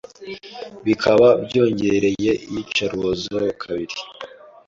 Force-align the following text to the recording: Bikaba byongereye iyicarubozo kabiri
Bikaba 0.85 1.27
byongereye 1.45 2.31
iyicarubozo 2.49 3.35
kabiri 3.61 3.95